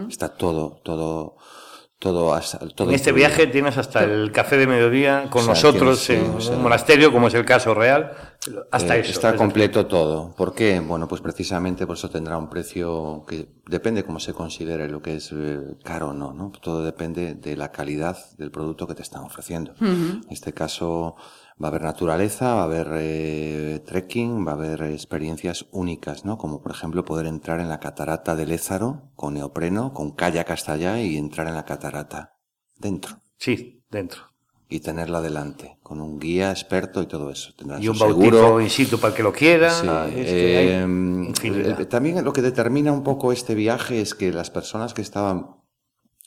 [0.09, 1.37] Está todo, todo,
[1.99, 3.29] todo, as- todo En este incluido.
[3.29, 6.41] viaje tienes hasta el café de mediodía con O sea, nosotros tienes- sí, en o
[6.41, 8.13] sea, un monasterio, como es el caso real,
[8.71, 9.11] hasta Eh, eso.
[9.13, 10.35] Está Es decir, completo todo.
[10.37, 10.81] ¿Por qué?
[10.81, 15.17] Bueno, pues precisamente por eso tendrá un precio que depende cómo se considere lo que
[15.17, 16.53] es eh, caro o no, ¿no?
[16.63, 19.73] Todo depende de la calidad del producto que te están ofreciendo.
[19.81, 21.17] En este caso
[21.63, 26.37] va a haber naturaleza, va a haber eh, trekking, va a haber experiencias únicas, ¿no?
[26.39, 30.73] Como por ejemplo poder entrar en la catarata del Ézaro con neopreno, con kayak hasta
[30.73, 32.35] allá y entrar en la catarata
[32.77, 34.23] dentro Sí, dentro.
[34.69, 37.55] y tenerla delante con un guía experto y todo eso.
[37.57, 39.71] Tendrás Y un bautizo in situ para el que lo quiera.
[39.71, 40.83] Sí, es que hay eh,
[41.29, 41.81] infinidad.
[41.81, 45.57] eh, también lo que determina un poco este viaje es que las personas que estaban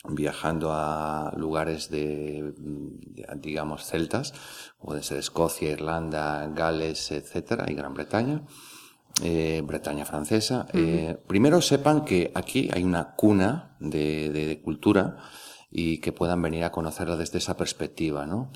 [0.08, 4.34] viajando a lugares de, de, digamos, celtas,
[4.80, 8.44] pueden ser Escocia, Irlanda, Gales, etcétera, y Gran Bretaña,
[9.22, 15.18] eh, Bretaña francesa, eh, primero sepan que aquí hay una cuna de, de- de cultura
[15.72, 18.52] y que puedan venir a conocerla desde esa perspectiva, ¿no?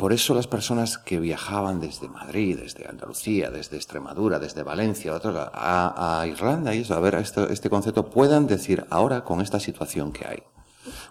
[0.00, 5.12] Por eso las personas que viajaban desde Madrid, desde Andalucía, desde Extremadura, desde Valencia,
[5.52, 9.42] a, a Irlanda y eso, a ver a este, este concepto, puedan decir ahora con
[9.42, 10.42] esta situación que hay,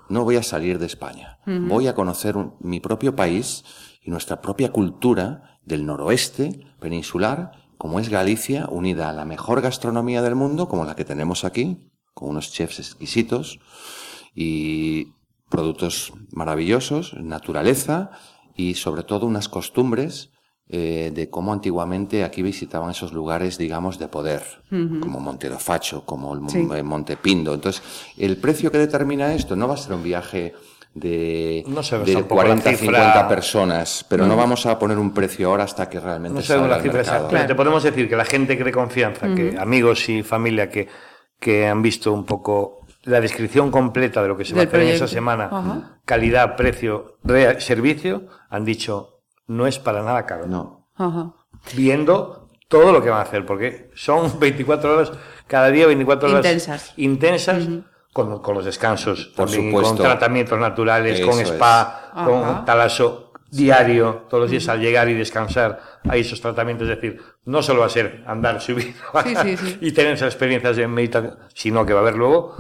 [0.10, 3.64] no voy a salir de España, voy a conocer un- mi propio país
[4.02, 10.24] y nuestra propia cultura del noroeste peninsular, como es Galicia, unida a la mejor gastronomía
[10.24, 13.60] del mundo, como la que tenemos aquí, con unos chefs exquisitos
[14.34, 15.14] y
[15.50, 18.12] productos maravillosos, naturaleza
[18.60, 20.32] y sobre todo unas costumbres
[20.68, 26.06] eh, de cómo antiguamente aquí visitaban esos lugares, digamos, de poder, como Monte do Facho,
[26.06, 26.68] como el Sí.
[26.76, 27.54] eh, Monte Pindo.
[27.54, 27.82] Entonces,
[28.18, 30.54] el precio que determina esto no va a ser un viaje
[30.94, 33.00] de, No sabemos de tampoco la 40, cifra.
[33.00, 36.68] 50 personas, pero no vamos a poner un precio ahora hasta que realmente No salga
[36.68, 40.88] la cifra podemos decir que la gente que de confianza, que amigos y familia que,
[41.40, 44.82] que han visto un poco la descripción completa de lo que se va a hacer
[44.82, 46.00] en esa semana, Ajá.
[46.06, 47.18] calidad, precio,
[47.60, 50.46] servicio, han dicho no es para nada caro.
[50.48, 51.32] No, Ajá.
[51.76, 55.12] Viendo todo lo que van a hacer, porque son 24 horas,
[55.48, 56.94] cada día 24 horas Intensas.
[56.98, 57.68] intensas,
[58.14, 59.96] con, con los descansos, Por también, supuesto.
[59.96, 62.24] con tratamientos naturales, con spa, es.
[62.24, 62.66] con Ajá.
[62.66, 67.64] talaso diario, todos los días al llegar y descansar, hay esos tratamientos, es decir, no
[67.64, 69.78] solo va a ser andar, subir Sí, sí, sí.
[69.82, 72.56] y tener esas experiencias de meditación, sino que va a haber luego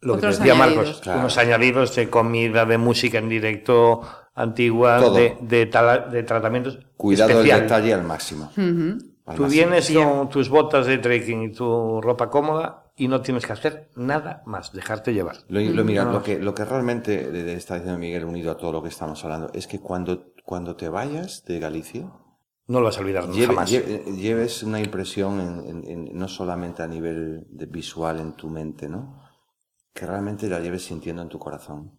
[0.00, 0.76] lo que decía añadidos.
[0.76, 1.20] Marcos, Claro.
[1.20, 4.02] unos añadidos de comida, de música en directo,
[4.34, 7.70] antigua, de, de, tala- de tratamientos cuidado del especiales.
[7.70, 8.50] detalle al máximo.
[8.56, 9.48] Al Tú máximo.
[9.48, 13.90] vienes con tus botas de trekking y tu ropa cómoda y no tienes que hacer
[13.96, 15.38] nada más, dejarte llevar.
[15.48, 16.12] Lo, lo- mira, No.
[16.12, 19.50] lo que, lo que realmente está diciendo Miguel, unido a todo lo que estamos hablando,
[19.52, 22.10] es que cuando, cuando te vayas de Galicia,
[22.68, 23.72] no lo vas a olvidar Lleve- jamás.
[23.72, 28.48] lle- lleves una impresión en- en- en- no solamente a nivel de visual en tu
[28.48, 29.25] mente, ¿no?
[29.96, 31.98] Que realmente la lleves sintiendo en tu corazón.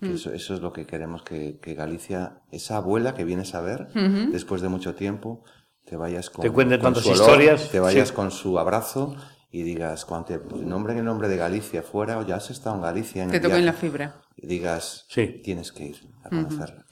[0.00, 0.14] Mm.
[0.14, 3.86] Eso, eso es lo que queremos que, que Galicia, esa abuela que vienes a ver
[4.32, 5.42] después de mucho tiempo,
[5.84, 8.14] te vayas con, Te cuente con tantas su olor, historias, te vayas sí.
[8.14, 9.16] con su abrazo
[9.50, 12.82] y digas, cuando te nombren el nombre de Galicia fuera, o ya has estado en
[12.82, 14.20] Galicia, en Te el toquen la fibra.
[14.36, 15.40] y digas, Sí.
[15.42, 16.84] tienes que ir a conocerla.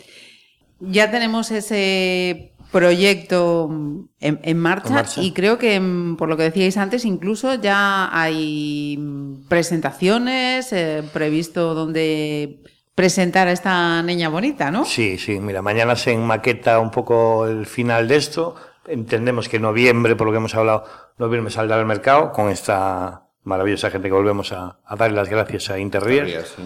[0.80, 5.22] Ya tenemos ese proyecto en, en marcha, En marcha.
[5.22, 11.02] y creo que, mm, por lo que decíais antes, incluso ya hay mm, presentaciones eh,
[11.12, 12.60] previsto donde
[12.96, 14.84] presentar a esta niña bonita, ¿no?
[14.84, 18.54] Sí, sí, mira, mañana se enmaqueta un poco el final de esto.
[18.86, 20.84] Entendemos que en noviembre, por lo que hemos hablado,
[21.18, 25.70] noviembre saldrá al mercado con esta maravillosa gente que volvemos a, a darle las gracias
[25.70, 26.26] a Interrías.
[26.26, 26.62] Rías, sí.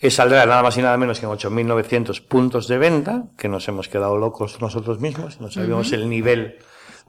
[0.00, 3.68] Que saldrá nada más y nada menos que en 8.900 puntos de venta, que nos
[3.68, 6.56] hemos quedado locos nosotros mismos, no sabíamos el nivel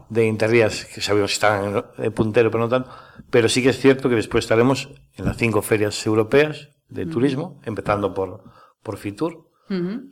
[0.09, 2.89] de Interrías, que sabíamos que estaban en el puntero, pero no tanto,
[3.29, 7.61] pero sí que es cierto que después estaremos en las cinco ferias europeas de turismo,
[7.63, 8.43] empezando por,
[8.83, 9.47] por Fitur,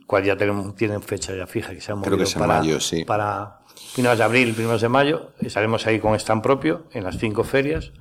[0.06, 2.40] cual ya tienen, tienen fecha ya fija, que se ha Creo movido que es en
[2.40, 3.04] para, mayo, sí.
[3.04, 3.58] para
[3.92, 7.92] finales de abril, primeros de mayo, estaremos ahí con stand propio en las cinco ferias,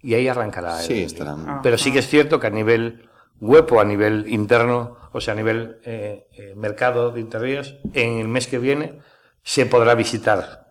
[0.00, 1.44] y ahí arrancará el, Sí, estarán.
[1.48, 1.60] Ah.
[1.60, 3.07] pero sí que es cierto que a nivel
[3.40, 8.18] web o a nivel interno, o sea, a nivel eh, eh, mercado de interrías, en
[8.18, 8.98] el mes que viene
[9.42, 10.66] se podrá visitar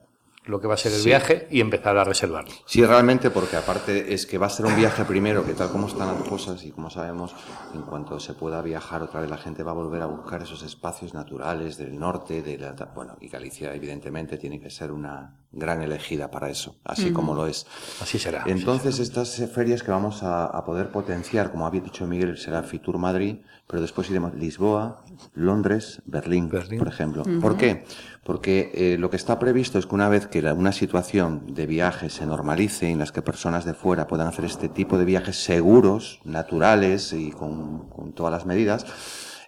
[0.46, 1.10] lo que va a ser el Sí.
[1.10, 2.54] viaje y empezar a reservarlo.
[2.66, 5.88] Sí, realmente, porque aparte es que va a ser un viaje primero, que tal como
[5.88, 7.36] están las cosas y como sabemos,
[7.74, 10.64] en cuanto se pueda viajar otra vez, la gente va a volver a buscar esos
[10.64, 15.82] espacios naturales del norte, de la, bueno, y Galicia evidentemente tiene que ser una gran
[15.82, 17.66] elegida para eso, así como lo es.
[18.02, 18.44] Así será.
[18.48, 22.98] Entonces, estas ferias que vamos a, a poder potenciar, como había dicho Miguel, será Fitur
[22.98, 26.80] Madrid, pero después iremos Lisboa, Londres, Berlín, Berlín.
[26.80, 27.24] por ejemplo.
[27.42, 27.86] ¿Por qué?
[28.24, 31.66] Porque eh, lo que está previsto es que una vez que la- una situación de
[31.66, 35.38] viaje se normalice, en las que personas de fuera puedan hacer este tipo de viajes
[35.44, 38.86] seguros, naturales y con, con todas las medidas,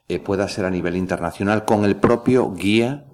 [0.08, 3.06] eh, pueda ser a nivel internacional con el propio guía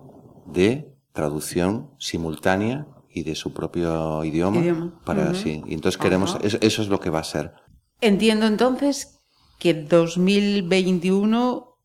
[0.45, 4.99] de traducción simultánea y de su propio idioma, Idioma.
[5.05, 5.35] para Ujú.
[5.35, 5.63] sí.
[5.65, 7.53] Y entonces queremos, eso, eso es lo que va a ser.
[8.01, 9.19] Entiendo entonces
[9.57, 11.75] que 2021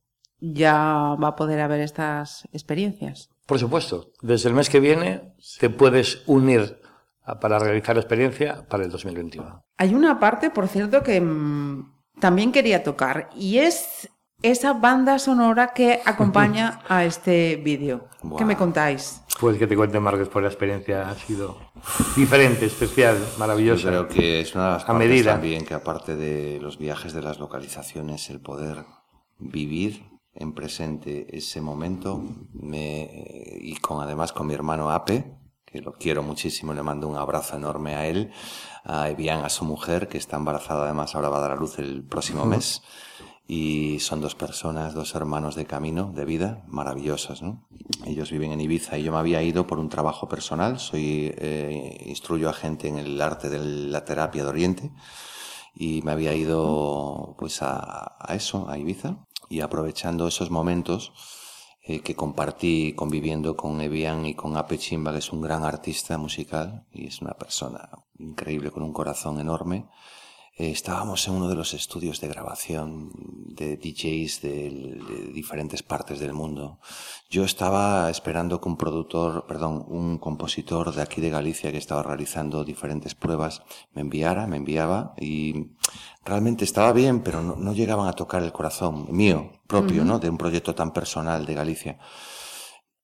[0.40, 3.30] ya va a poder haber estas experiencias.
[3.46, 6.80] Por supuesto, desde el mes que viene te puedes unir
[7.22, 9.62] a- para realizar la experiencia para el 2021.
[9.76, 14.08] Hay una parte, por cierto, que mm, también quería tocar y es
[14.42, 18.08] esa banda sonora que acompaña a este vídeo.
[18.36, 19.22] ¿Qué me contáis?
[19.38, 21.58] Pues que te cuente Marcos, por la experiencia ha sido
[22.14, 23.88] diferente, especial, Yo maravillosa.
[23.88, 25.32] creo que es una de las A medida.
[25.32, 28.84] también que aparte de los viajes de las localizaciones, el poder
[29.38, 32.22] vivir en presente ese momento
[32.52, 33.08] me,
[33.60, 37.56] y con además con mi hermano Ape, que lo quiero muchísimo, le mando un abrazo
[37.56, 38.30] enorme a él,
[38.84, 41.78] a Evian, a su mujer, que está embarazada además, ahora va a dar a luz
[41.78, 42.82] el próximo mes.
[43.52, 47.66] Y son dos personas, dos hermanos de camino, de vida, maravillosas, ¿no?
[48.06, 50.78] Ellos viven en Ibiza y yo me había ido por un trabajo personal.
[50.78, 54.92] Soy, eh, instruyo a gente en el arte de la terapia de Oriente
[55.74, 61.12] y me había ido, pues, a, a eso, a Ibiza y aprovechando esos momentos
[61.82, 66.18] eh, que compartí conviviendo con Evian y con Ape Chimba, que es un gran artista
[66.18, 69.88] musical y es una persona increíble con un corazón enorme.
[70.56, 74.50] Eh, estábamos en uno de los estudios de grabación de DJs de,
[75.08, 76.78] de diferentes partes del mundo.
[77.30, 82.02] Yo estaba esperando que un productor, perdón, un compositor de aquí de Galicia que estaba
[82.02, 83.62] realizando diferentes pruebas
[83.94, 85.70] me enviara, me enviaba y
[86.24, 90.18] realmente estaba bien, pero no, no llegaban a tocar el corazón mío, propio, ¿no?
[90.18, 91.98] De un proyecto tan personal de Galicia.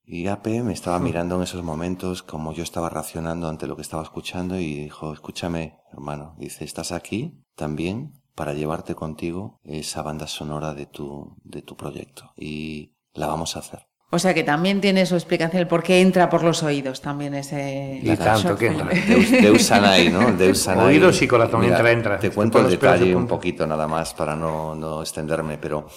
[0.08, 3.82] Y AP me estaba mirando en esos momentos como yo estaba reaccionando ante lo que
[3.82, 10.28] estaba escuchando y dijo, escúchame, hermano, dice, estás aquí también para llevarte contigo esa banda
[10.28, 13.80] sonora de tu, de tu proyecto y la vamos a hacer.
[14.10, 17.34] O sea que también tiene su explicación el por qué entra por los oídos también
[17.34, 17.98] ese...
[18.00, 18.86] Y tanto que entra.
[19.08, 20.30] Deus, Deus Anai, ¿no?
[20.30, 20.86] Deus Anai.
[20.86, 22.18] Oídos y corazón, entra, entra.
[22.20, 25.88] Te cuento el detalle un poquito nada más para no, no extenderme, pero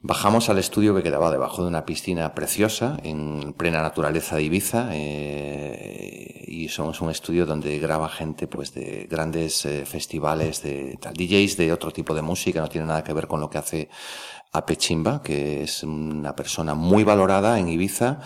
[0.00, 4.90] bajamos al estudio que quedaba debajo de una piscina preciosa en plena naturaleza de Ibiza
[4.92, 11.14] eh, y somos un estudio donde graba gente pues de grandes eh, festivales de tal,
[11.14, 13.88] DJs de otro tipo de música, no tiene nada que ver con lo que hace
[14.52, 18.20] Ape Chimba, que es una persona muy valorada en Ibiza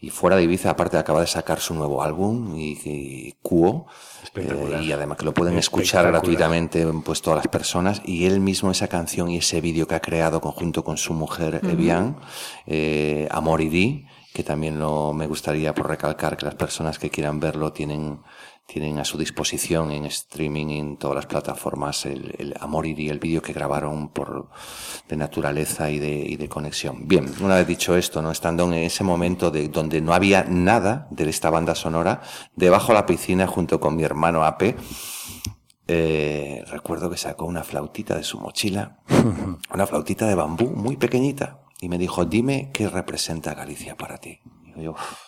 [0.00, 3.86] y fuera de Ibiza, aparte acaba de sacar su nuevo álbum y, y Cuo,
[4.34, 8.02] eh, y además que lo pueden escuchar gratuitamente pues todas las personas.
[8.04, 11.60] Y él mismo esa canción y ese vídeo que ha creado conjunto con su mujer
[11.64, 12.16] Evian,
[12.66, 17.10] eh, Amor y Di, que también lo, me gustaría por recalcar que las personas que
[17.10, 18.20] quieran verlo tienen,
[18.66, 23.18] tienen a su disposición en streaming en todas las plataformas el, el amor y el
[23.18, 24.48] vídeo que grabaron por
[25.08, 27.06] de naturaleza y de, y de conexión.
[27.06, 31.06] Bien, una vez dicho esto, no estando en ese momento de donde no había nada
[31.10, 32.22] de esta banda sonora,
[32.56, 34.76] debajo de la piscina junto con mi hermano Ape,
[35.86, 39.00] eh, recuerdo que sacó una flautita de su mochila,
[39.74, 44.40] una flautita de bambú muy pequeñita, y me dijo, dime qué representa Galicia para ti.
[44.64, 45.23] Digo yo, "Uf,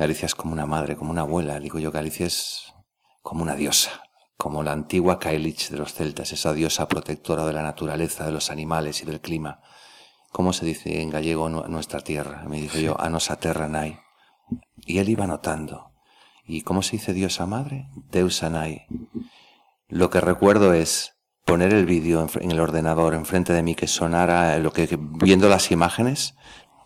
[0.00, 1.60] Galicia es como una madre, como una abuela.
[1.60, 2.72] Digo yo, Galicia es
[3.20, 4.02] como una diosa,
[4.38, 8.50] como la antigua Kailich de los celtas, esa diosa protectora de la naturaleza, de los
[8.50, 9.60] animales y del clima.
[10.32, 12.44] ¿Cómo se dice en gallego nu- nuestra tierra?
[12.48, 13.98] Me dice yo, a nosa terra nai.
[14.86, 15.92] Y él iba notando.
[16.46, 17.88] ¿Y cómo se dice diosa madre?
[18.10, 18.86] Deusa nai.
[19.88, 21.12] Lo que recuerdo es
[21.44, 25.70] poner el vídeo en, el ordenador enfrente de mí que sonara lo que- viendo las
[25.70, 26.36] imágenes.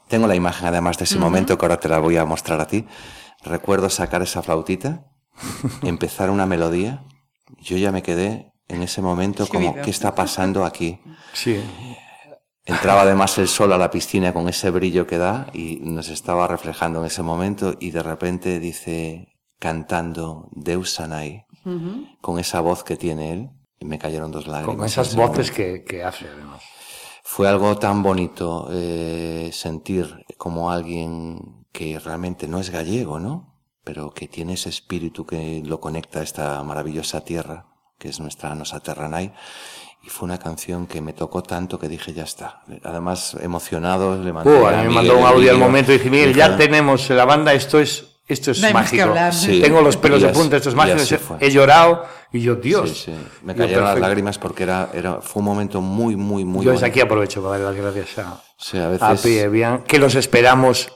[0.08, 2.66] Tengo la imagen además de ese momento que ahora te la voy a mostrar a
[2.66, 2.86] ti.
[3.42, 5.06] Recuerdo sacar esa flautita,
[5.82, 7.04] empezar una melodía.
[7.60, 9.74] Yo ya me quedé en ese momento como.
[9.82, 11.00] ¿qué está pasando aquí?
[11.32, 11.62] Sí.
[12.66, 16.48] Entraba además el sol a la piscina con ese brillo que da y nos estaba
[16.48, 19.28] reflejando en ese momento y de repente dice
[19.58, 21.46] cantando Deusanai
[22.20, 24.76] con esa voz que tiene él y me cayeron dos lágrimas.
[24.76, 26.62] Con esas voces que, que hace, además.
[27.26, 33.56] Fue algo tan bonito eh, sentir como alguien que realmente no es gallego, ¿no?
[33.82, 37.66] Pero que tiene ese espíritu que lo conecta a esta maravillosa tierra,
[37.98, 39.32] que es nuestra Nosa Terranay.
[40.02, 42.62] Y fue una canción que me tocó tanto que dije, ya está.
[42.82, 46.10] Además, emocionado, le mandé Uh, a mí me mandó un audio al momento y dice,
[46.10, 49.08] Miguel, ya Dije, tenemos la banda, esto es, esto es No hay más que mágico.
[49.10, 49.34] hablar.
[49.34, 49.60] Sí.
[49.60, 51.36] Tengo los pelos Y de punta, esto es mágico.
[51.40, 52.90] He llorado y yo, Dios.
[52.90, 53.14] Sí, sí.
[53.42, 56.84] Me cayeron las lágrimas porque era, era, fue un momento muy, muy, muy Yo desde
[56.84, 56.86] bonito.
[56.86, 59.24] aquí aprovecho para dar las gracias a, Sí, a veces...
[59.26, 60.88] Evian, que los esperamos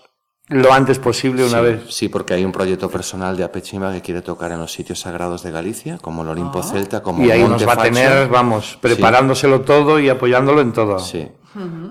[0.50, 1.80] lo antes posible una sí, vez.
[1.90, 5.42] Sí, porque hay un proyecto personal de Apechimba que quiere tocar en los sitios sagrados
[5.42, 7.26] de Galicia, como el Olimpo Celta, como Ah.
[7.26, 10.98] Y ahí Monte nos va a tener, vamos, preparándoselo todo y apoyándolo en todo.
[11.00, 11.28] Sí,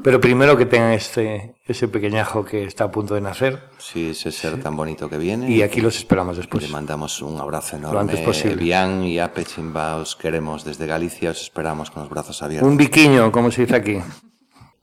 [0.03, 3.63] Pero primero que tengan este, ese pequeñajo que está a punto de nacer.
[3.77, 5.49] sí, ese ser tan bonito que viene.
[5.49, 6.69] Y aquí los esperamos Le después.
[6.69, 8.17] mandamos un abrazo antes enorme.
[8.23, 8.55] posible.
[8.55, 12.69] Bian y Apechimba os queremos desde Galicia, os esperamos con los brazos abiertos.
[12.69, 13.97] Un biquiño, como se dice aquí.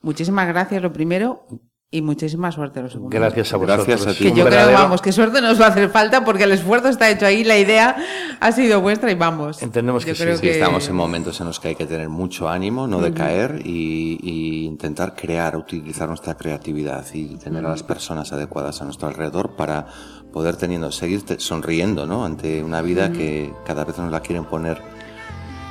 [0.02, 1.46] Muchísimas gracias, lo primero,
[1.94, 3.16] y muchísima suerte lo segundo.
[3.16, 3.86] Gracias a vosotros.
[3.86, 4.32] Gracias a ti.
[4.32, 7.24] Que creo, vamos, que suerte nos va a hacer falta porque el esfuerzo está hecho
[7.24, 7.96] ahí, la idea
[8.40, 9.62] ha sido vuestra y vamos.
[9.62, 10.22] Entendemos que Yo sí.
[10.24, 13.62] creo Sí, estamos en momentos en los que hay que tener mucho ánimo, no decaer
[13.64, 19.06] y, y intentar crear, utilizar nuestra creatividad y tener a las personas adecuadas a nuestro
[19.06, 19.86] alrededor para
[20.32, 22.24] poder teniendo, seguir sonriendo, ¿no?
[22.24, 24.82] Ante una vida que cada vez nos la quieren poner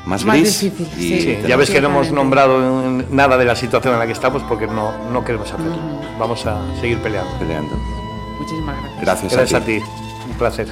[0.05, 0.59] más, Más gris.
[0.61, 1.37] difícil, y sí.
[1.47, 2.59] Ya ves que no hemos nombrado
[3.09, 5.75] nada de la situación en la que estamos porque no, no queremos hacerlo.
[6.19, 7.31] Vamos a seguir peleando.
[7.39, 7.75] peleando.
[8.39, 9.01] Muchísimas gracias.
[9.01, 9.79] Gracias, Gracias a ti.
[10.29, 10.67] Un placer.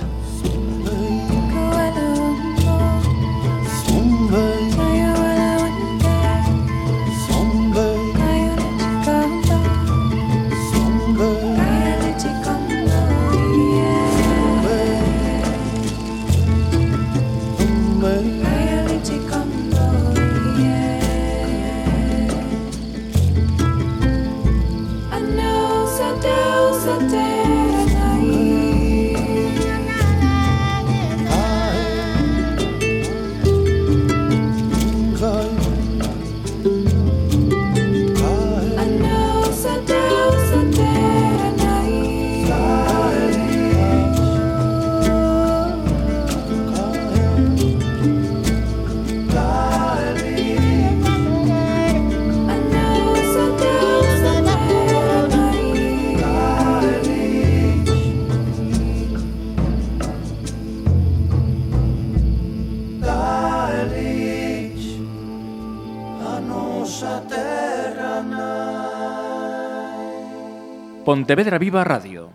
[71.31, 72.30] Pontevedra Viva Radio